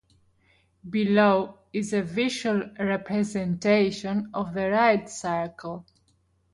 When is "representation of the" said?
2.79-4.67